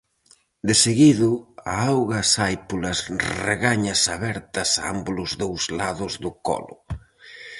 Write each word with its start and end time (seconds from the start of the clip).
Deseguido, 0.69 1.29
a 1.73 1.73
auga 1.91 2.21
sae 2.33 2.57
polas 2.67 2.99
regañas 3.47 4.01
abertas 4.15 4.69
a 4.75 4.83
ámbolos 4.93 5.31
dous 5.41 5.63
lados 5.79 6.13
do 6.23 6.31
colo. 6.47 6.77